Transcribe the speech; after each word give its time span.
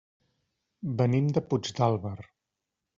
Venim 1.03 1.29
de 1.37 1.45
Puigdàlber. 1.51 2.19